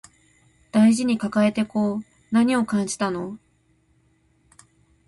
[0.71, 2.01] 大事に抱えてこう
[2.31, 3.37] 何を感じたの